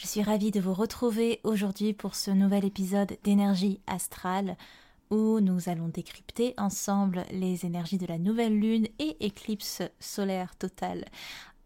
[0.00, 4.56] Je suis ravie de vous retrouver aujourd'hui pour ce nouvel épisode d'énergie astrale
[5.10, 11.04] où nous allons décrypter ensemble les énergies de la nouvelle lune et éclipse solaire totale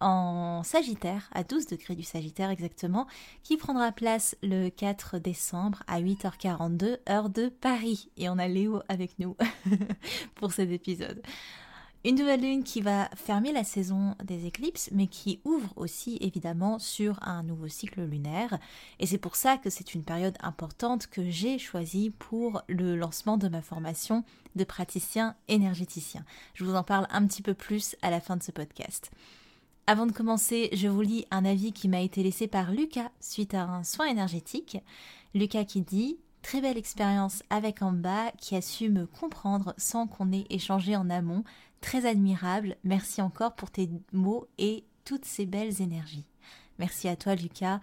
[0.00, 3.06] en Sagittaire, à 12 degrés du Sagittaire exactement,
[3.44, 8.10] qui prendra place le 4 décembre à 8h42 heure de Paris.
[8.16, 9.36] Et on a Léo avec nous
[10.34, 11.22] pour cet épisode.
[12.06, 16.78] Une nouvelle lune qui va fermer la saison des éclipses, mais qui ouvre aussi évidemment
[16.78, 18.58] sur un nouveau cycle lunaire.
[19.00, 23.38] Et c'est pour ça que c'est une période importante que j'ai choisie pour le lancement
[23.38, 24.22] de ma formation
[24.54, 26.26] de praticien énergéticien.
[26.52, 29.10] Je vous en parle un petit peu plus à la fin de ce podcast.
[29.86, 33.54] Avant de commencer, je vous lis un avis qui m'a été laissé par Lucas suite
[33.54, 34.76] à un soin énergétique.
[35.34, 40.30] Lucas qui dit Très belle expérience avec Amba qui a su me comprendre sans qu'on
[40.30, 41.42] ait échangé en amont
[41.80, 42.76] très admirable.
[42.84, 46.26] Merci encore pour tes mots et toutes ces belles énergies.
[46.78, 47.80] Merci à toi Lucas.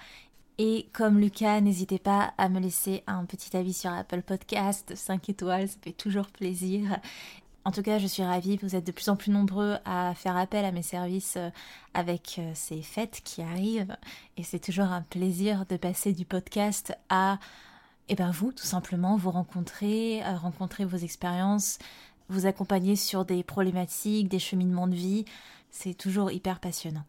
[0.59, 5.29] Et comme Lucas, n'hésitez pas à me laisser un petit avis sur Apple Podcast, 5
[5.29, 6.99] étoiles, ça fait toujours plaisir.
[7.65, 10.37] En tout cas, je suis ravie, vous êtes de plus en plus nombreux à faire
[10.37, 11.49] appel à mes services euh,
[11.95, 13.97] avec euh, ces fêtes qui arrivent.
[14.37, 17.39] Et c'est toujours un plaisir de passer du podcast à
[18.11, 21.79] et eh ben vous, tout simplement, vous rencontrer, euh, rencontrer vos expériences,
[22.27, 25.23] vous accompagner sur des problématiques, des cheminements de vie.
[25.69, 27.05] C'est toujours hyper passionnant.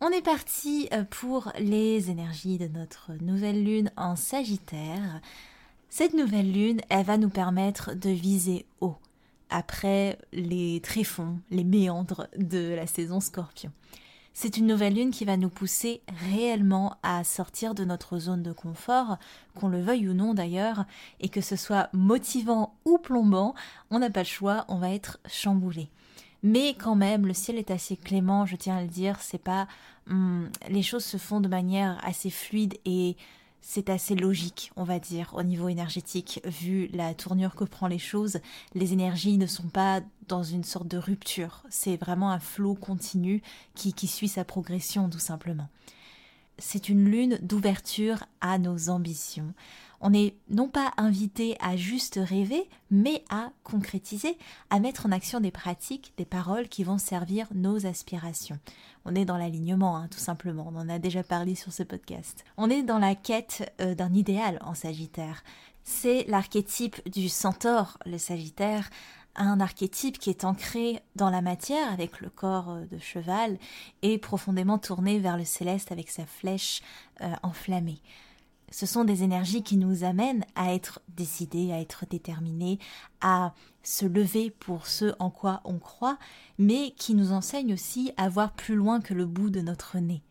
[0.00, 5.20] On est parti euh, pour les énergies de notre nouvelle lune en Sagittaire.
[5.90, 8.96] Cette nouvelle lune, elle va nous permettre de viser haut
[9.50, 13.70] après les tréfonds, les méandres de la saison Scorpion.
[14.32, 18.52] C'est une nouvelle lune qui va nous pousser réellement à sortir de notre zone de
[18.52, 19.18] confort,
[19.54, 20.84] qu'on le veuille ou non d'ailleurs,
[21.20, 23.54] et que ce soit motivant ou plombant,
[23.90, 25.90] on n'a pas le choix, on va être chamboulé.
[26.42, 29.66] Mais quand même, le ciel est assez clément, je tiens à le dire, c'est pas
[30.08, 33.16] hum, les choses se font de manière assez fluide et
[33.60, 37.98] c'est assez logique, on va dire, au niveau énergétique, vu la tournure que prend les
[37.98, 38.40] choses.
[38.74, 43.42] Les énergies ne sont pas dans une sorte de rupture, c'est vraiment un flot continu
[43.74, 45.68] qui, qui suit sa progression tout simplement.
[46.58, 49.54] C'est une lune d'ouverture à nos ambitions,
[50.00, 54.36] on n'est non pas invité à juste rêver, mais à concrétiser,
[54.70, 58.58] à mettre en action des pratiques, des paroles qui vont servir nos aspirations.
[59.04, 60.66] On est dans l'alignement, hein, tout simplement.
[60.72, 62.44] On en a déjà parlé sur ce podcast.
[62.56, 65.42] On est dans la quête euh, d'un idéal en Sagittaire.
[65.84, 68.88] C'est l'archétype du centaure, le Sagittaire,
[69.36, 73.58] un archétype qui est ancré dans la matière avec le corps euh, de cheval
[74.02, 76.82] et profondément tourné vers le céleste avec sa flèche
[77.20, 78.00] euh, enflammée
[78.70, 82.78] ce sont des énergies qui nous amènent à être décidés, à être déterminés,
[83.20, 86.18] à se lever pour ce en quoi on croit,
[86.58, 90.22] mais qui nous enseignent aussi à voir plus loin que le bout de notre nez.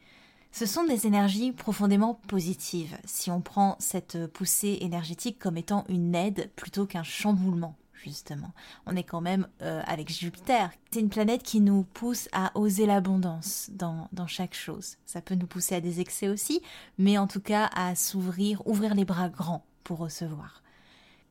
[0.52, 6.16] Ce sont des énergies profondément positives, si on prend cette poussée énergétique comme étant une
[6.16, 8.52] aide plutôt qu'un chamboulement justement.
[8.86, 10.72] On est quand même euh, avec Jupiter.
[10.92, 14.98] C'est une planète qui nous pousse à oser l'abondance dans, chaque chose.
[15.06, 16.62] Ça peut nous pousser à des excès aussi,
[16.98, 20.62] mais en tout cas à s'ouvrir, ouvrir les bras grands pour recevoir.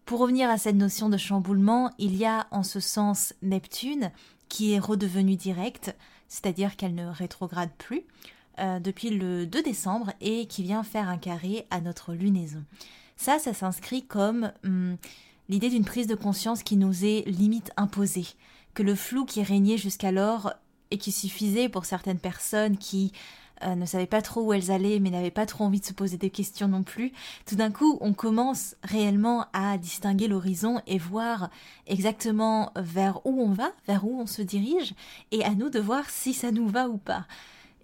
[0.04, 4.10] Pour revenir à cette notion de chamboulement, il y a en ce sens Neptune
[4.48, 5.94] qui est redevenue directe,
[6.28, 8.04] c'est-à-dire qu'elle ne rétrograde plus
[8.58, 12.64] euh, depuis le 2 décembre et qui vient faire un carré à notre lunaison.
[13.16, 14.96] Ça, ça s'inscrit comme hum,
[15.48, 18.26] l'idée d'une prise de conscience qui nous est limite imposée,
[18.74, 20.52] que le flou qui régnait jusqu'alors
[20.90, 23.12] et qui suffisait pour certaines personnes qui
[23.64, 25.92] euh, ne savaient pas trop où elles allaient mais n'avaient pas trop envie de se
[25.92, 27.12] poser des questions non plus,
[27.44, 31.50] tout d'un coup on commence réellement à distinguer l'horizon et voir
[31.86, 34.94] exactement vers où on va, vers où on se dirige
[35.32, 37.26] et à nous de voir si ça nous va ou pas.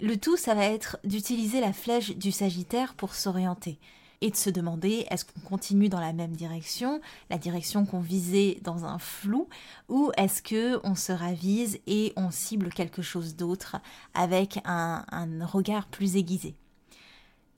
[0.01, 3.79] Le tout ça va être d'utiliser la flèche du Sagittaire pour s'orienter
[4.25, 8.59] et de se demander est-ce qu'on continue dans la même direction, la direction qu'on visait
[8.63, 9.49] dans un flou,
[9.91, 13.77] ou est-ce que on se ravise et on cible quelque chose d'autre
[14.15, 16.55] avec un, un regard plus aiguisé.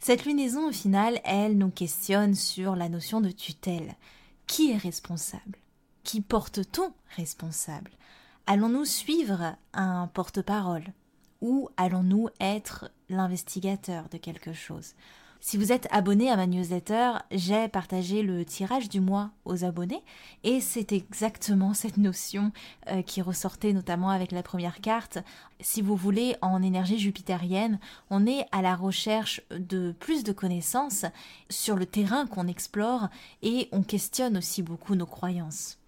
[0.00, 3.94] Cette lunaison, au final, elle nous questionne sur la notion de tutelle.
[4.48, 5.60] Qui est responsable?
[6.02, 7.92] Qui porte-t-on responsable?
[8.48, 10.92] Allons-nous suivre un porte-parole?
[11.40, 14.94] Ou allons-nous être l'investigateur de quelque chose?
[15.40, 20.02] Si vous êtes abonné à ma newsletter, j'ai partagé le tirage du mois aux abonnés
[20.44, 22.52] et c'est exactement cette notion
[22.88, 25.18] euh, qui ressortait notamment avec la première carte.
[25.60, 27.78] Si vous voulez, en énergie jupitérienne,
[28.10, 31.04] on est à la recherche de plus de connaissances
[31.48, 33.08] sur le terrain qu'on explore
[33.42, 35.78] et on questionne aussi beaucoup nos croyances.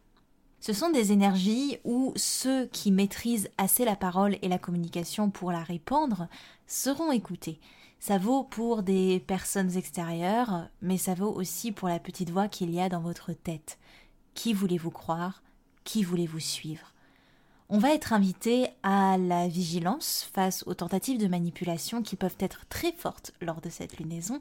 [0.60, 5.52] Ce sont des énergies où ceux qui maîtrisent assez la parole et la communication pour
[5.52, 6.26] la répandre
[6.66, 7.60] seront écoutés.
[8.00, 12.70] Ça vaut pour des personnes extérieures, mais ça vaut aussi pour la petite voix qu'il
[12.70, 13.78] y a dans votre tête.
[14.34, 15.42] Qui voulez-vous croire?
[15.82, 16.92] Qui voulez-vous suivre?
[17.70, 22.64] On va être invité à la vigilance face aux tentatives de manipulation qui peuvent être
[22.70, 24.40] très fortes lors de cette lunaison.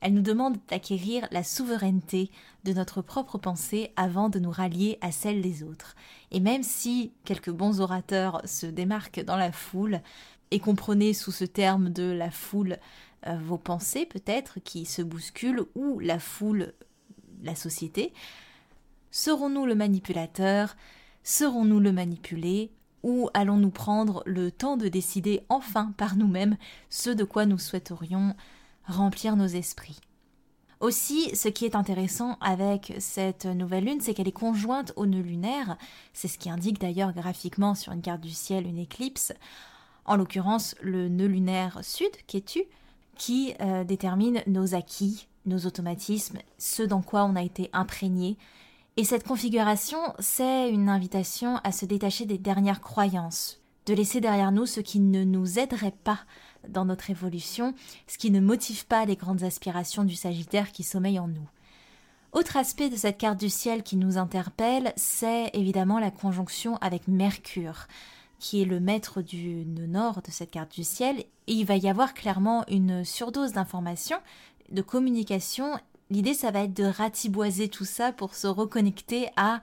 [0.00, 2.32] Elle nous demande d'acquérir la souveraineté
[2.64, 5.94] de notre propre pensée avant de nous rallier à celle des autres.
[6.32, 10.00] Et même si quelques bons orateurs se démarquent dans la foule,
[10.50, 12.78] et comprenez sous ce terme de la foule
[13.26, 16.72] euh, vos pensées peut-être qui se bousculent ou la foule,
[17.42, 18.12] la société.
[19.10, 20.76] Serons-nous le manipulateur?
[21.22, 22.70] Serons-nous le manipulé?
[23.02, 26.56] Ou allons-nous prendre le temps de décider enfin par nous-mêmes
[26.88, 28.34] ce de quoi nous souhaiterions
[28.86, 30.00] remplir nos esprits?
[30.80, 35.22] Aussi, ce qui est intéressant avec cette nouvelle lune, c'est qu'elle est conjointe au nœud
[35.22, 35.78] lunaire.
[36.12, 39.32] C'est ce qui indique d'ailleurs graphiquement sur une carte du ciel une éclipse
[40.04, 42.62] en l'occurrence le nœud lunaire sud, Ketu,
[43.16, 48.36] qui euh, détermine nos acquis, nos automatismes, ce dans quoi on a été imprégné.
[48.96, 54.52] Et cette configuration, c'est une invitation à se détacher des dernières croyances, de laisser derrière
[54.52, 56.20] nous ce qui ne nous aiderait pas
[56.68, 57.74] dans notre évolution,
[58.06, 61.48] ce qui ne motive pas les grandes aspirations du Sagittaire qui sommeillent en nous.
[62.32, 67.06] Autre aspect de cette carte du ciel qui nous interpelle, c'est évidemment la conjonction avec
[67.06, 67.86] Mercure
[68.44, 71.88] qui est le maître du nord de cette carte du ciel, et il va y
[71.88, 74.18] avoir clairement une surdose d'informations,
[74.70, 75.80] de communication.
[76.10, 79.62] L'idée, ça va être de ratiboiser tout ça pour se reconnecter à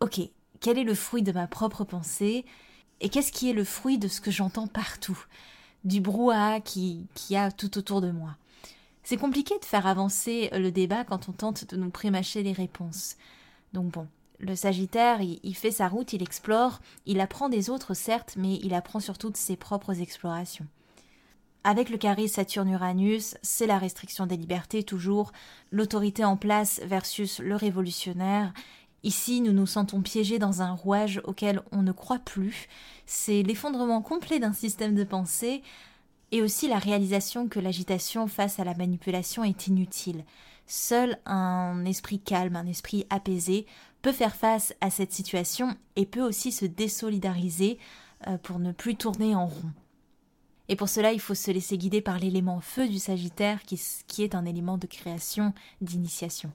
[0.00, 0.22] Ok,
[0.60, 2.46] quel est le fruit de ma propre pensée
[3.02, 5.22] et qu'est-ce qui est le fruit de ce que j'entends partout,
[5.84, 8.38] du brouhaha qui, qui a tout autour de moi.
[9.02, 13.16] C'est compliqué de faire avancer le débat quand on tente de nous prémâcher les réponses.
[13.74, 18.34] Donc bon, le Sagittaire, il, fait sa route, il explore, il apprend des autres certes,
[18.36, 20.66] mais il apprend surtout de ses propres explorations.
[21.64, 25.32] Avec le carré Saturne-Uranus, c'est la restriction des libertés toujours,
[25.72, 28.52] l'autorité en place versus le révolutionnaire.
[29.02, 32.68] Ici, nous nous sentons piégés dans un rouage auquel on ne croit plus.
[33.06, 35.62] C'est l'effondrement complet d'un système de pensée
[36.30, 40.24] et aussi la réalisation que l'agitation face à la manipulation est inutile.
[40.66, 43.66] Seul un esprit calme, un esprit apaisé
[44.02, 47.78] peut faire face à cette situation et peut aussi se désolidariser
[48.26, 49.72] euh, pour ne plus tourner en rond.
[50.68, 54.22] Et pour cela, il faut se laisser guider par l'élément feu du Sagittaire qui, qui
[54.22, 56.52] est un élément de création, d'initiation.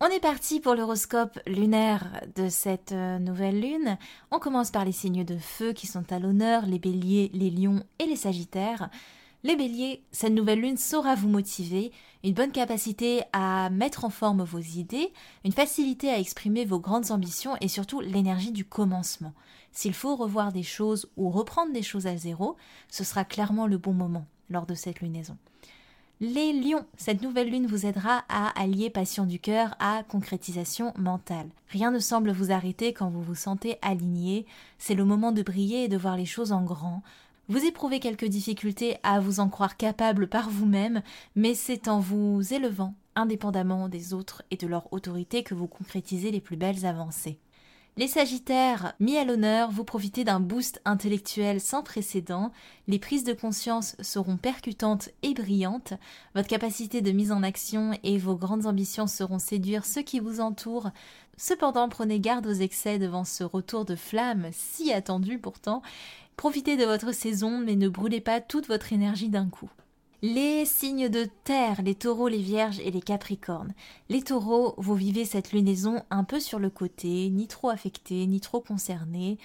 [0.00, 3.98] On est parti pour l'horoscope lunaire de cette euh, nouvelle lune.
[4.30, 7.82] On commence par les signes de feu qui sont à l'honneur, les béliers, les lions
[7.98, 8.90] et les sagittaires.
[9.42, 11.90] Les béliers, cette nouvelle lune saura vous motiver,
[12.24, 15.12] une bonne capacité à mettre en forme vos idées,
[15.44, 19.34] une facilité à exprimer vos grandes ambitions et surtout l'énergie du commencement.
[19.72, 22.56] S'il faut revoir des choses ou reprendre des choses à zéro,
[22.88, 25.36] ce sera clairement le bon moment lors de cette lunaison.
[26.20, 31.48] Les lions, cette nouvelle lune vous aidera à allier passion du cœur à concrétisation mentale.
[31.68, 34.44] Rien ne semble vous arrêter quand vous vous sentez aligné,
[34.78, 37.04] c'est le moment de briller et de voir les choses en grand,
[37.48, 41.02] vous éprouvez quelques difficultés à vous en croire capable par vous-même,
[41.34, 46.30] mais c'est en vous élevant, indépendamment des autres et de leur autorité, que vous concrétisez
[46.30, 47.38] les plus belles avancées.
[47.98, 52.52] Les Sagittaires, mis à l'honneur, vous profitez d'un boost intellectuel sans précédent,
[52.86, 55.94] les prises de conscience seront percutantes et brillantes,
[56.36, 60.38] votre capacité de mise en action et vos grandes ambitions seront séduire ceux qui vous
[60.38, 60.92] entourent.
[61.36, 65.82] Cependant, prenez garde aux excès devant ce retour de flamme si attendu pourtant,
[66.36, 69.70] Profitez de votre saison, mais ne brûlez pas toute votre énergie d'un coup.
[70.20, 73.72] Les signes de terre, les taureaux, les vierges et les capricornes.
[74.08, 78.40] Les taureaux, vous vivez cette lunaison un peu sur le côté, ni trop affecté, ni
[78.40, 79.38] trop concerné.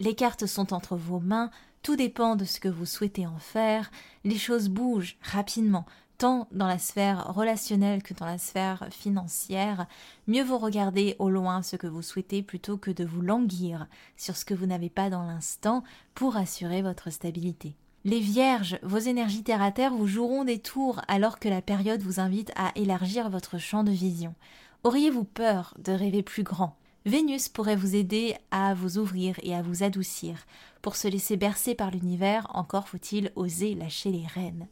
[0.00, 3.92] Les cartes sont entre vos mains, tout dépend de ce que vous souhaitez en faire.
[4.24, 5.86] Les choses bougent rapidement.
[6.18, 9.86] tant dans la sphère relationnelle que dans la sphère financière,
[10.26, 14.36] mieux vaut regarder au loin ce que vous souhaitez plutôt que de vous languir sur
[14.36, 15.84] ce que vous n'avez pas dans l'instant
[16.16, 17.76] pour assurer votre stabilité.
[18.08, 22.00] Les vierges, vos énergies terre à terre vous joueront des tours alors que la période
[22.00, 24.34] vous invite à élargir votre champ de vision.
[24.82, 26.74] Auriez-vous peur de rêver plus grand?
[27.04, 30.46] Vénus pourrait vous aider à vous ouvrir et à vous adoucir.
[30.80, 34.68] Pour se laisser bercer par l'univers, encore faut-il oser lâcher les rênes.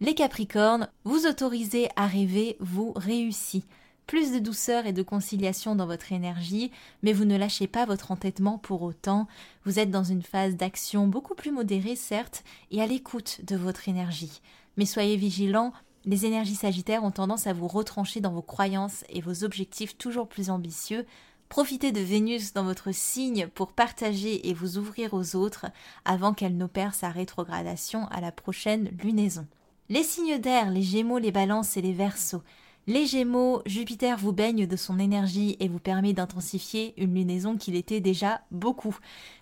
[0.00, 3.66] Les Capricornes, vous autorisez à rêver vous réussit.
[4.06, 6.70] Plus de douceur et de conciliation dans votre énergie,
[7.02, 9.26] mais vous ne lâchez pas votre entêtement pour autant.
[9.64, 13.88] Vous êtes dans une phase d'action beaucoup plus modérée, certes, et à l'écoute de votre
[13.88, 14.42] énergie.
[14.76, 15.72] Mais soyez vigilants,
[16.04, 20.28] les énergies sagittaires ont tendance à vous retrancher dans vos croyances et vos objectifs toujours
[20.28, 21.06] plus ambitieux.
[21.48, 25.66] Profitez de Vénus dans votre signe pour partager et vous ouvrir aux autres
[26.04, 29.46] avant qu'elle n'opère sa rétrogradation à la prochaine lunaison.
[29.88, 32.42] Les signes d'air, les Gémeaux, les Balances et les Verseaux.
[32.86, 37.76] Les Gémeaux, Jupiter vous baigne de son énergie et vous permet d'intensifier une lunaison qu'il
[37.76, 38.98] était déjà beaucoup.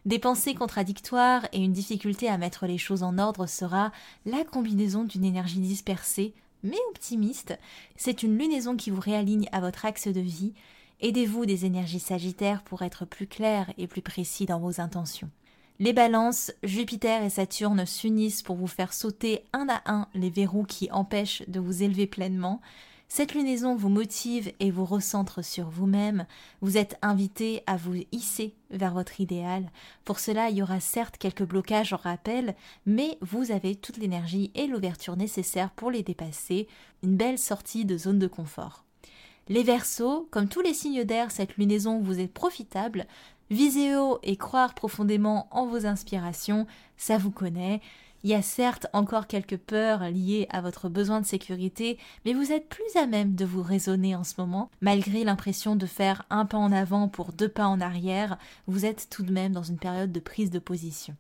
[0.07, 3.91] Des pensées contradictoires et une difficulté à mettre les choses en ordre sera
[4.27, 7.59] la combinaison d'une énergie dispersée mais optimiste.
[7.97, 10.53] C'est une lunaison qui vous réaligne à votre axe de vie.
[11.01, 15.31] Aidez-vous des énergies sagittaires pour être plus clair et plus précis dans vos intentions.
[15.81, 20.63] Les balances, Jupiter et Saturne s'unissent pour vous faire sauter un à un les verrous
[20.63, 22.61] qui empêchent de vous élever pleinement.
[23.15, 26.25] Cette lunaison vous motive et vous recentre sur vous-même.
[26.63, 29.71] Vous êtes invité à vous hisser vers votre idéal.
[30.07, 32.55] Pour cela, il y aura certes quelques blocages en rappel,
[32.87, 36.69] mais vous avez toute l'énergie et l'ouverture nécessaires pour les dépasser.
[37.03, 38.83] Une belle sortie de zone de confort.
[39.51, 43.07] Les Verseaux, comme tous les signes d'air, cette lunaison vous est profitable.
[43.51, 46.67] Visez haut et croire profondément en vos inspirations,
[46.97, 47.83] ça vous connaît.
[48.25, 52.53] Il y a certes encore quelques peurs liées à votre besoin de sécurité, mais vous
[52.53, 54.71] êtes plus à même de vous raisonner en ce moment.
[54.81, 58.39] Malgré l'impression de faire un pas en avant pour deux pas en arrière,
[58.69, 61.17] vous êtes tout de même dans une période de prise de position.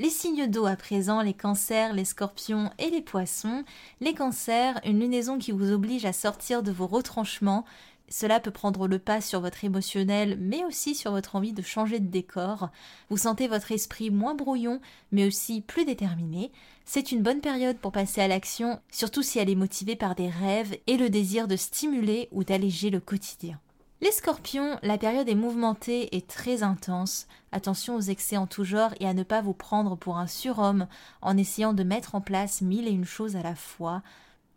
[0.00, 3.64] Les signes d'eau à présent, les cancers, les scorpions et les poissons.
[4.00, 7.64] Les cancers, une lunaison qui vous oblige à sortir de vos retranchements,
[8.08, 12.00] cela peut prendre le pas sur votre émotionnel, mais aussi sur votre envie de changer
[12.00, 12.70] de décor.
[13.10, 14.80] Vous sentez votre esprit moins brouillon,
[15.12, 16.50] mais aussi plus déterminé.
[16.84, 20.28] C'est une bonne période pour passer à l'action, surtout si elle est motivée par des
[20.28, 23.60] rêves et le désir de stimuler ou d'alléger le quotidien.
[24.00, 27.26] Les scorpions, la période est mouvementée et très intense.
[27.50, 30.86] Attention aux excès en tout genre et à ne pas vous prendre pour un surhomme
[31.20, 34.02] en essayant de mettre en place mille et une choses à la fois.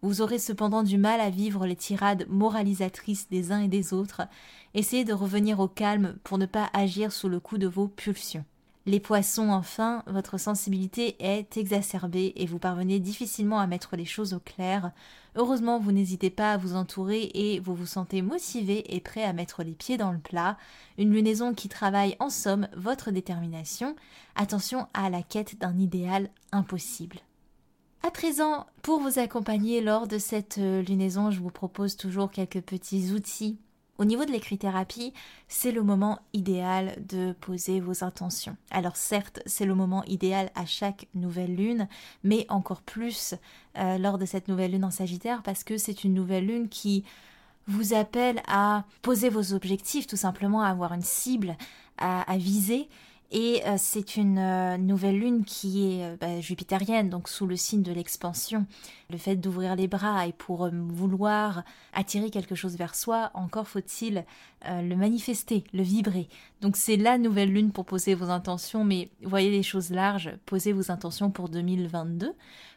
[0.03, 4.23] Vous aurez cependant du mal à vivre les tirades moralisatrices des uns et des autres.
[4.73, 8.45] Essayez de revenir au calme pour ne pas agir sous le coup de vos pulsions.
[8.87, 14.33] Les poissons, enfin, votre sensibilité est exacerbée et vous parvenez difficilement à mettre les choses
[14.33, 14.91] au clair.
[15.35, 19.33] Heureusement, vous n'hésitez pas à vous entourer et vous vous sentez motivé et prêt à
[19.33, 20.57] mettre les pieds dans le plat.
[20.97, 23.95] Une lunaison qui travaille en somme votre détermination.
[24.35, 27.19] Attention à la quête d'un idéal impossible.
[28.03, 32.61] À présent, pour vous accompagner lors de cette euh, lunaison, je vous propose toujours quelques
[32.61, 33.59] petits outils.
[33.99, 35.13] Au niveau de l'écrit-thérapie,
[35.47, 38.57] c'est le moment idéal de poser vos intentions.
[38.71, 41.87] Alors certes, c'est le moment idéal à chaque nouvelle lune,
[42.23, 43.35] mais encore plus
[43.77, 47.03] euh, lors de cette nouvelle lune en Sagittaire parce que c'est une nouvelle lune qui
[47.67, 51.55] vous appelle à poser vos objectifs, tout simplement à avoir une cible
[51.99, 52.89] à viser
[53.33, 57.55] et euh, c'est une euh, nouvelle lune qui est euh, bah, jupitérienne, donc sous le
[57.55, 58.65] signe de l'expansion.
[59.09, 64.25] Le fait d'ouvrir les bras et pour vouloir attirer quelque chose vers soi, encore faut-il
[64.65, 66.29] le manifester, le vibrer.
[66.61, 70.71] Donc c'est la nouvelle lune pour poser vos intentions, mais voyez les choses larges, posez
[70.71, 72.33] vos intentions pour 2022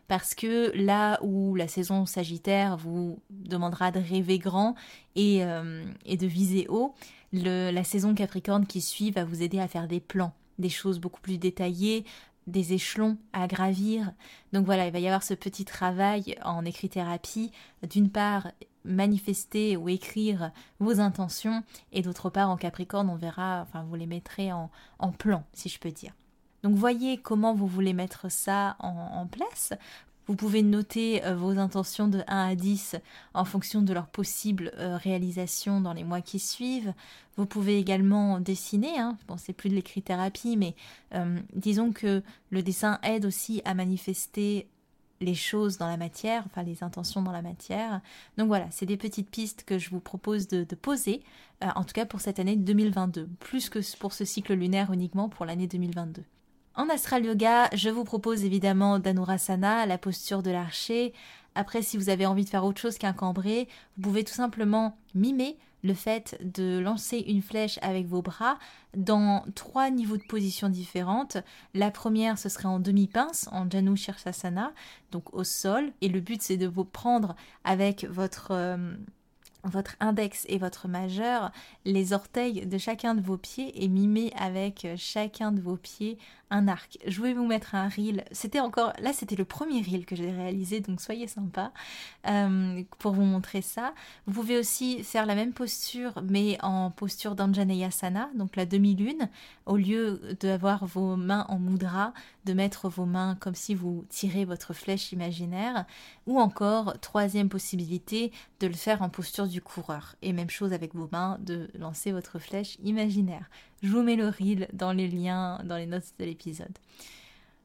[0.08, 4.74] parce que là où la saison Sagittaire vous demandera de rêver grand
[5.14, 6.94] et, de viser haut,
[7.32, 11.20] la saison Capricorne qui suit va vous aider à faire des plans des choses beaucoup
[11.20, 12.04] plus détaillées,
[12.46, 14.12] des échelons à gravir.
[14.52, 17.52] Donc voilà, il va y avoir ce petit travail en écrit-thérapie,
[17.88, 18.48] d'une part
[18.84, 24.06] manifester ou écrire vos intentions, et d'autre part en Capricorne, on verra, enfin vous les
[24.06, 26.12] mettrez en, en plan, si je peux dire.
[26.62, 29.72] Donc voyez comment vous voulez mettre ça en, en place.
[30.26, 32.96] Vous pouvez noter euh, vos intentions de 1 à 10
[33.34, 36.94] en fonction de leur possible euh, réalisation dans les mois qui suivent.
[37.36, 39.18] Vous pouvez également dessiner, hein.
[39.28, 40.74] bon c'est plus de l'écrit-thérapie, mais
[41.14, 44.66] euh, disons que le dessin aide aussi à manifester
[45.20, 48.00] les choses dans la matière, enfin les intentions dans la matière.
[48.38, 51.22] Donc voilà, c'est des petites pistes que je vous propose de, poser,
[51.62, 55.46] en tout cas pour cette année 2022, plus que pour ce cycle lunaire uniquement pour
[55.46, 56.24] l'année 2022.
[56.76, 61.12] En astral yoga, je vous propose évidemment Dhanurasana, la posture de l'archer,
[61.54, 64.96] Après, si vous avez envie de faire autre chose qu'un cambré, vous pouvez tout simplement
[65.14, 68.58] mimer le fait de lancer une flèche avec vos bras
[68.96, 71.36] dans trois niveaux de position différentes.
[71.74, 74.72] La première, ce serait en demi-pince, en Janu Shirsasana,
[75.12, 75.92] donc au sol.
[76.00, 78.48] Et le but, c'est de vous prendre avec votre...
[78.50, 78.96] Euh,
[79.64, 81.50] votre index et votre majeur,
[81.84, 86.18] les orteils de chacun de vos pieds et mimer avec chacun de vos pieds
[86.54, 86.98] un arc.
[87.06, 88.24] Je vais vous mettre un reel.
[88.30, 91.72] C'était encore là, c'était le premier reel que j'ai réalisé, donc soyez sympa
[92.28, 93.92] euh, pour vous montrer ça.
[94.26, 99.28] Vous pouvez aussi faire la même posture, mais en posture d'Anjaneyasana, donc la demi-lune,
[99.66, 102.12] au lieu d'avoir vos mains en mudra,
[102.44, 105.86] de mettre vos mains comme si vous tirez votre flèche imaginaire,
[106.26, 110.16] ou encore troisième possibilité de le faire en posture coureur.
[110.22, 113.48] Et même chose avec vos mains, de lancer votre flèche imaginaire.
[113.82, 116.78] Je vous mets le reel dans les liens, dans les notes de l'épisode.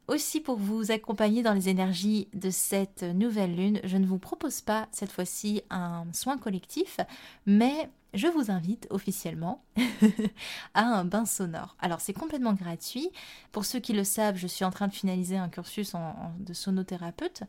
[0.08, 4.62] Aussi pour vous accompagner dans les énergies de cette nouvelle lune, je ne vous propose
[4.62, 7.00] pas cette fois-ci un soin collectif,
[7.46, 9.64] mais je vous invite officiellement
[10.74, 11.76] à un bain sonore.
[11.80, 13.10] Alors c'est complètement gratuit.
[13.52, 15.94] Pour ceux qui le savent, je suis en train de finaliser un cursus
[16.40, 17.44] de sonothérapeute.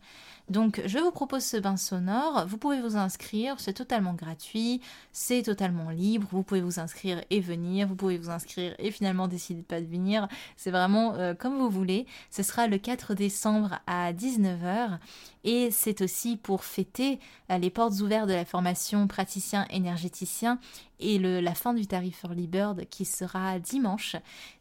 [0.49, 2.47] Donc je vous propose ce bain sonore.
[2.47, 4.81] Vous pouvez vous inscrire, c'est totalement gratuit,
[5.13, 6.29] c'est totalement libre.
[6.33, 7.89] Vous pouvez vous inscrire et venir.
[7.89, 10.29] Vous pouvez vous inscrire et finalement décider de pas de venir.
[10.57, 12.07] C'est vraiment euh, comme vous voulez.
[12.31, 14.99] Ce sera le 4 décembre à 19h
[15.45, 17.19] et c'est aussi pour fêter
[17.51, 20.59] euh, les portes ouvertes de la formation praticien énergéticien
[20.99, 24.17] et la fin du tarif Early Bird qui sera dimanche.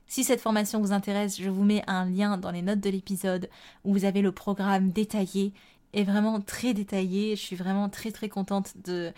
[0.07, 3.49] Si cette formation vous intéresse, je vous mets un lien dans les notes de l'épisode
[3.83, 5.53] où vous avez le programme détaillé
[5.93, 7.35] et vraiment très détaillé.
[7.35, 9.13] Je suis vraiment très très contente de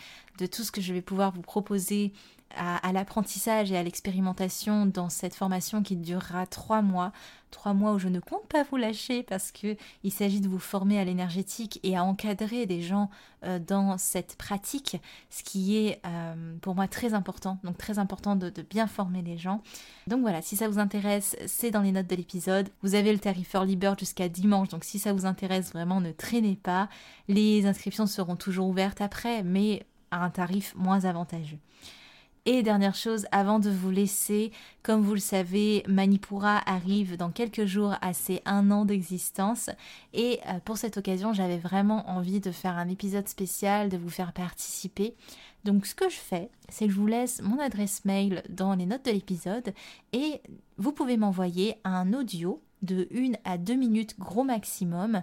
[0.52, 2.14] tout ce que je vais pouvoir vous proposer
[2.56, 7.12] à, l'apprentissage et à l'expérimentation dans cette formation qui durera trois mois.
[7.50, 10.60] Trois mois où je ne compte pas vous lâcher parce que il s'agit de vous
[10.60, 13.10] former à l'énergétique et à encadrer des gens
[13.44, 17.60] euh, dans cette pratique, ce qui est euh, pour moi très important.
[17.66, 19.62] Donc très important de, bien former les gens.
[20.08, 22.70] Donc voilà, si ça vous intéresse, c'est dans les notes de l'épisode.
[22.84, 26.12] Vous avez le tarif Early Bird jusqu'à dimanche, donc si ça vous intéresse vraiment, ne
[26.12, 26.88] traînez pas.
[27.28, 31.60] Les inscriptions seront toujours ouvertes après, mais à un tarif moins avantageux.
[32.48, 34.52] Et dernière chose, avant de vous laisser,
[34.82, 39.70] comme vous le savez, Manipura arrive dans quelques jours à ses un an d'existence.
[40.14, 44.10] Et euh, pour cette occasion, j'avais vraiment envie de faire un épisode spécial, de vous
[44.10, 45.14] faire participer.
[45.66, 48.88] Donc ce que je fais, c'est que je vous laisse mon adresse mail dans les
[48.88, 49.72] notes de l'épisode
[50.12, 50.42] et
[50.78, 55.22] vous pouvez m'envoyer un audio de 1 à 2 minutes gros maximum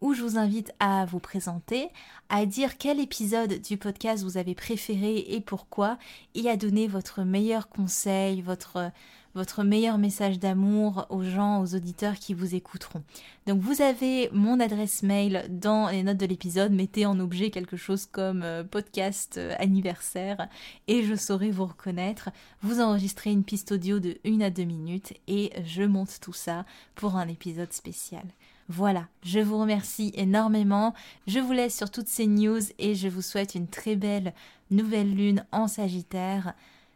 [0.00, 1.88] où je vous invite à vous présenter,
[2.28, 5.98] à dire quel épisode du podcast vous avez préféré et pourquoi,
[6.34, 8.90] et à donner votre meilleur conseil, votre,
[9.34, 13.02] votre meilleur message d'amour aux gens, aux auditeurs qui vous écouteront.
[13.46, 17.76] Donc vous avez mon adresse mail dans les notes de l'épisode, mettez en objet quelque
[17.76, 20.48] chose comme euh, podcast euh, anniversaire
[20.86, 22.30] et je saurai vous reconnaître.
[22.62, 26.64] Vous enregistrez une piste audio de 1 à 2 minutes et je monte tout ça
[26.94, 28.24] pour un épisode spécial.
[28.68, 30.92] Voilà, je vous remercie énormément.
[31.26, 34.34] Je vous laisse sur toutes ces news et je vous souhaite une très belle
[34.70, 36.52] nouvelle lune en Sagittaire.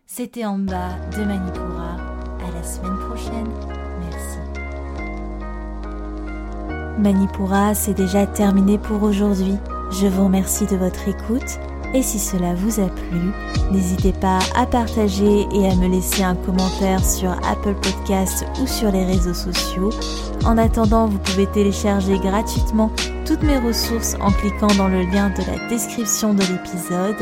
[0.07, 1.97] C'était en bas de Manipura.
[2.47, 3.49] À la semaine prochaine.
[4.01, 4.39] Merci.
[6.99, 9.57] Manipura, c'est déjà terminé pour aujourd'hui.
[9.91, 11.59] Je vous remercie de votre écoute
[11.95, 13.33] et si cela vous a plu,
[13.71, 18.91] n'hésitez pas à partager et à me laisser un commentaire sur Apple Podcasts ou sur
[18.91, 19.91] les réseaux sociaux.
[20.45, 22.91] En attendant, vous pouvez télécharger gratuitement
[23.27, 27.17] toutes mes ressources en cliquant dans le lien de la description de l'épisode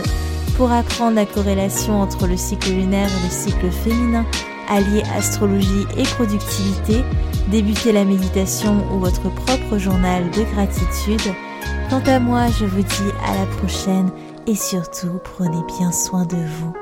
[0.56, 4.24] pour apprendre la corrélation entre le cycle lunaire et le cycle féminin,
[4.68, 7.02] allier astrologie et productivité,
[7.50, 11.34] débuter la méditation ou votre propre journal de gratitude.
[11.88, 14.10] Quant à moi, je vous dis à la prochaine
[14.46, 16.74] et surtout prenez bien soin de vous.